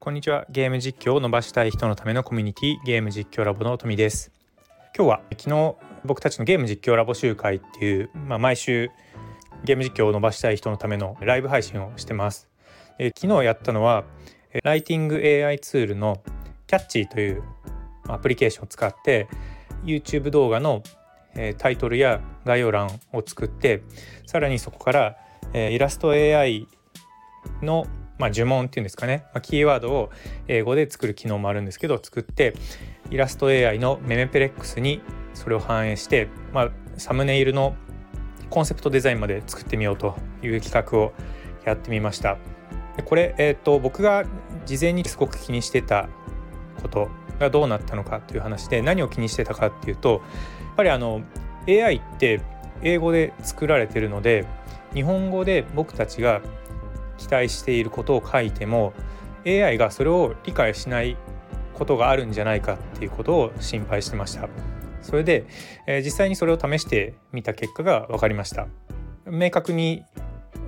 [0.00, 0.46] こんにちは。
[0.48, 4.30] ゲーム実況を伸ばしたい人のためのコミュニティゲーム実況ラボの富です。
[4.96, 5.74] 今日は昨日
[6.04, 8.92] 僕たちのゲーム実況ラボ集会っていう、まあ、毎週
[9.64, 12.48] ゲーム実況を伸ばしたい人のためのライブ配信をしてます。
[12.96, 14.04] で昨日やったのは
[14.62, 16.22] ライティング AI ツールの
[16.68, 17.42] キャッチーという
[18.06, 19.26] アプリケーションを使って
[19.84, 20.84] YouTube 動画の
[21.58, 23.82] タイトルや概要欄を作って
[24.26, 25.16] さらにそこから
[25.52, 26.68] イラスト AI
[27.62, 27.88] の
[28.18, 30.10] まあ、呪文っていうんですかね、まあ、キーワードを
[30.48, 32.54] 英語で作る機能もあるんですけど作って
[33.10, 35.00] イラスト AI のメメペレックスに
[35.34, 37.76] それを反映して、まあ、サムネイルの
[38.50, 41.12] コンセプトデザインまで作ってみようという企画を
[41.64, 42.38] やってみました。
[43.04, 44.24] これ、えーと、僕が
[44.66, 46.08] 事前にすごく気にしてた
[46.82, 50.20] ことがどうなったのかという話で何を気にしてたかっていうとやっ
[50.76, 51.22] ぱりあの
[51.68, 52.40] AI って
[52.82, 54.46] 英語で作られてるので
[54.94, 56.40] 日本語で僕たちが
[57.18, 58.94] 期待していることを書いても
[59.46, 61.16] AI がそれを理解しない
[61.74, 64.48] ことがあるんじゃないかっていうことを心配してました。
[65.02, 65.46] それで、
[65.86, 68.66] えー、実際にそれを試してみた結果が分かりました。
[69.26, 70.04] 明確に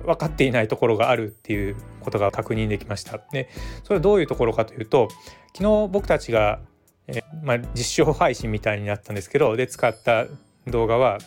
[0.05, 3.19] 分かっていないところがあるっていうことが確認できました。
[3.31, 3.49] で
[3.83, 5.09] それはどういうところかというと
[5.55, 6.59] 昨日僕たちが、
[7.07, 10.25] えー、まあ、実証配信みたいになったんですけどで使った
[10.67, 11.19] 動画は、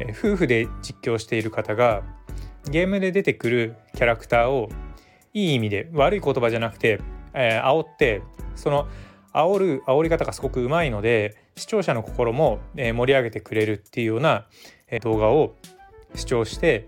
[0.00, 2.02] えー、夫婦で実況している方が
[2.68, 4.68] ゲームで出てくるキャラクターを
[5.34, 7.00] いい意味で悪い言葉じゃなくて、
[7.34, 8.22] えー、煽って
[8.54, 8.88] その
[9.32, 14.46] 煽る煽り方がすごくうまいので視聴者の心も、えー、盛り上げてくれるっていうような、
[14.88, 15.54] えー、動画を
[16.14, 16.86] 視聴して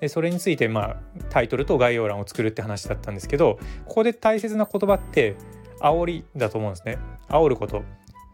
[0.00, 0.96] でそれについて、まあ、
[1.30, 5.36] タイトルと概要欄を作るって話だったんですけどここで大切な言葉って
[5.82, 6.98] 煽りだと思うんですね。
[7.28, 7.82] 煽ること。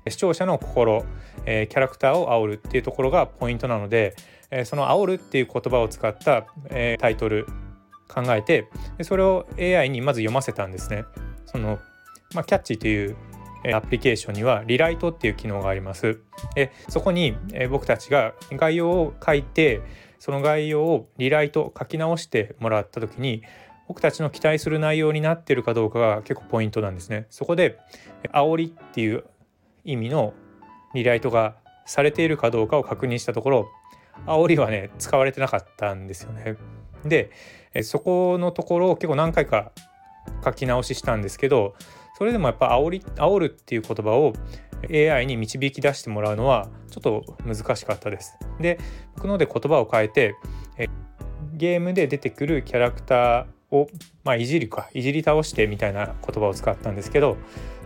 [0.09, 1.05] 視聴者の心、
[1.45, 4.15] えー、キャラクターを煽るっていうところがポイントなので、
[4.51, 7.47] え、その煽るっていう言葉を使った、え、タイトル
[8.09, 8.69] 考えて
[9.03, 11.05] それを AI にまず読ませたんですね。
[11.47, 11.79] その
[12.35, 13.17] まあ、キャッチという
[13.75, 16.21] アプリケーションにはリライトっていう機能があります。
[16.89, 17.37] そこに
[17.71, 19.81] 僕たちが概要を書いて
[20.19, 23.43] その概要をリライト書き直してもらった時に
[23.87, 27.27] 僕たちの期待する内容になってるかどうかが結構ポイントなんですね。
[27.31, 27.79] そこで
[28.33, 29.25] 煽りっていう
[29.85, 30.35] 意味の
[30.95, 31.57] リライトが
[31.87, 33.69] されているかどうかを確認したところ
[34.27, 36.57] 煽りはね使われてなかったんですよね。
[37.05, 37.31] で
[37.83, 39.73] そこのところを結構何回か
[40.45, 41.75] 書き直ししたんですけど
[42.19, 44.33] それでもやっぱ煽り煽るっていう言葉を
[44.91, 48.37] AI に導き出してもらうのはちょっと難しかったです。
[48.61, 48.79] で
[49.15, 50.35] 僕ので言葉を変えて
[51.55, 53.89] ゲームで出てくるキャラクターを、
[54.25, 57.37] まあ、いじるかいじり倒してみたいな言葉を使ったんですけど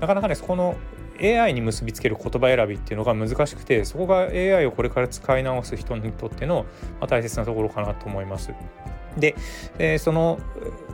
[0.01, 0.77] なかなかねそこの
[1.21, 6.67] AI に結びつける言葉選びっていうのが難しくてそこが AI をこれから使い直す人にとっての、
[7.01, 8.53] ま、大切なところかなと思います。
[9.17, 9.35] で、
[9.79, 10.39] えー、その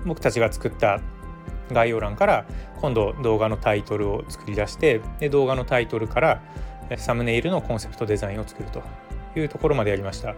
[0.04, 1.00] 僕たちが作った
[1.72, 2.46] 概要欄から
[2.80, 6.42] 今度動画のタイトルを作り出してで動画のタイトルから
[6.96, 8.82] サムネイルのコンセプトデザインを作ると
[9.38, 10.34] いうところまでやりました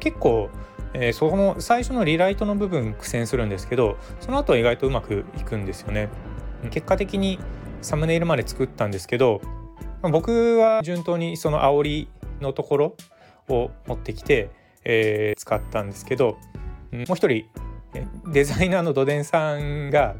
[0.00, 0.50] 結構、
[0.94, 6.08] えー、その最初のリライトの部分苦戦するんですけどその後は意外とうまくいくんですよね
[6.70, 7.38] 結果的に
[7.82, 9.40] サムネイルまで作ったんですけど、
[10.10, 12.08] 僕は順当にその煽り
[12.40, 12.96] のところ
[13.48, 14.50] を持ってきて、
[14.84, 16.36] えー、使ったんですけど
[16.90, 17.44] もう一人
[18.26, 20.16] デザイナーのドデンさんが、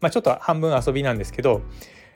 [0.00, 1.62] まあ、ちょっと半分遊びなんですけど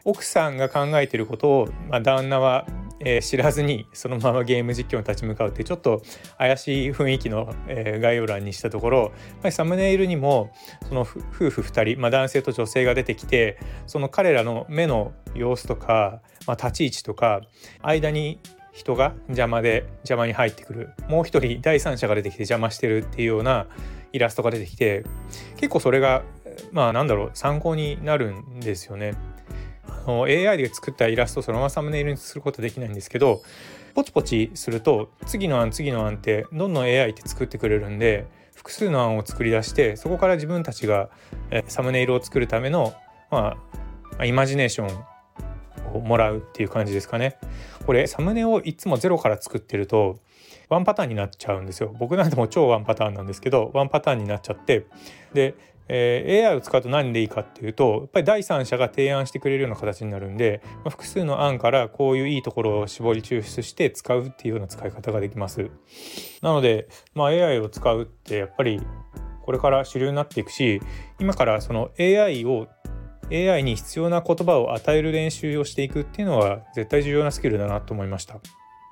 [0.05, 2.67] 奥さんが考えてることを、まあ、旦那は、
[3.01, 6.03] えー、知らずにそのままゲーム実況に立ち向かうってちょっと
[6.39, 9.11] 怪しい雰囲気の、えー、概要欄にしたところやっ
[9.43, 10.53] ぱりサムネイルにも
[10.87, 17.41] その夫婦2人、まあ、男性と女性が出てきてその彼らの目の様子とか、まあ、立ち位置とか
[17.83, 18.39] 間に
[18.73, 23.67] 人が邪魔で邪魔に入ってくるもう一人第三者が出てきて邪魔してるっていうような
[24.13, 25.05] イラストが出てきて
[25.57, 26.23] 結構それが
[26.73, 29.15] まあなんだろう参考になるんですよね。
[30.07, 33.43] の AI で作ったイラストをそのままサムネイルにすることできないんですけど
[33.95, 41.11] ポチポチすると次の案次の案ってどんどん AI って作ってくれるんで複数の案を作り出してそこから自分たちが
[41.67, 42.95] サムネイルを作るための
[43.31, 43.57] ま
[44.19, 47.39] あイマジネーションをもらうっていう感じですかね。
[47.87, 50.21] これサムネをいつもゼロから作ってると
[50.69, 51.95] ワンパターンになっちゃうんですよ。
[51.99, 54.87] 僕なんても超ワンパターンなんですけどワンパターンになっちゃって
[55.33, 55.55] で、
[55.93, 65.69] えー、AI を使うと何でいいかっていうとやっぱり第三者が提案してくれるような形になるんで、まあ、複数の案からこういういいところを絞り抽出して使うっていうような使い方ができます。
[66.43, 68.81] なので、まあ、AI を使うってやっぱり
[69.43, 70.81] これから主流になっていくし
[71.19, 72.69] 今からその AI を
[73.33, 78.41] AI に必要な言葉を与える練習をしていくっていうのは絶対重要なスキルだなと思いました。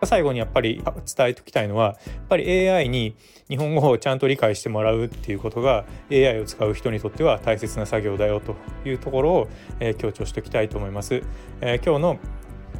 [0.04, 0.82] 最後にやっぱり
[1.16, 3.16] 伝えておきたいのはやっぱり AI に
[3.48, 8.56] 日本語をちゃんと理解してもらうっていうことが AI を使う人にとっては大切な作業だよと
[8.88, 9.48] いうところを、
[9.80, 11.22] え、強調しておきたいと思います。
[11.60, 12.18] えー、今日の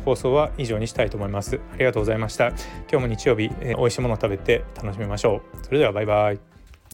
[0.05, 1.61] 放送は以上にしたいと思います。
[1.73, 2.49] ありがとうございました。
[2.49, 2.56] 今
[2.93, 5.64] 日も日曜日、えー、美味しいものを食べて楽しみましょう。
[5.64, 6.48] それではバイバイ。